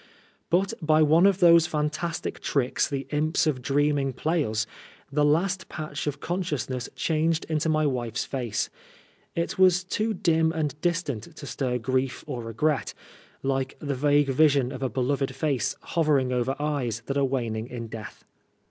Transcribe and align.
But 0.49 0.73
by 0.81 1.03
one 1.03 1.27
of 1.27 1.37
those 1.37 1.67
fantastic 1.67 2.39
tricks 2.39 2.87
the 2.89 3.05
imps 3.11 3.45
of 3.45 3.61
dreaming 3.61 4.13
play 4.13 4.43
us, 4.43 4.65
the 5.11 5.23
last 5.23 5.69
patch 5.69 6.07
of 6.07 6.19
consciousness 6.19 6.89
changed 6.95 7.45
into 7.49 7.69
my 7.69 7.85
wife's 7.85 8.25
face. 8.25 8.71
It 9.35 9.59
was 9.59 9.83
too 9.83 10.15
dim 10.15 10.51
and 10.53 10.73
distant 10.81 11.35
to 11.35 11.45
stir 11.45 11.77
grief 11.77 12.23
or 12.25 12.41
regret; 12.41 12.95
like 13.43 13.75
the 13.77 13.93
vague 13.93 14.29
vision 14.29 14.71
of 14.71 14.81
a 14.81 14.89
beloved 14.89 15.35
face 15.35 15.75
hovering 15.81 16.33
over 16.33 16.55
eyes 16.59 17.03
that 17.05 17.15
are 17.17 17.23
waning 17.23 17.67
in 17.67 17.85
death. 17.85 18.25